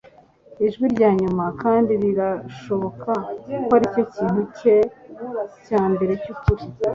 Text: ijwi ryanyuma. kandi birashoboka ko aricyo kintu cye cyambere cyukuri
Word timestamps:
ijwi 0.65 0.85
ryanyuma. 0.93 1.45
kandi 1.61 1.91
birashoboka 2.03 3.11
ko 3.67 3.71
aricyo 3.77 4.03
kintu 4.15 4.41
cye 4.57 4.75
cyambere 5.65 6.11
cyukuri 6.23 6.63